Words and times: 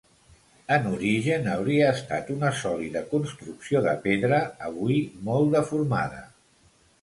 En 0.75 0.85
origen 0.91 1.43
hauria 1.55 1.89
estat 1.97 2.31
una 2.35 2.51
sòlida 2.61 3.03
construcció 3.11 3.83
de 3.89 3.93
pedra, 4.07 4.41
avui 4.71 4.99
molt 5.29 5.55
deformada. 5.59 6.25